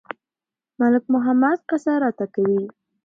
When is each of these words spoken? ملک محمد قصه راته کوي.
ملک 0.79 1.03
محمد 1.13 1.59
قصه 1.69 1.93
راته 2.03 2.25
کوي. 2.35 2.63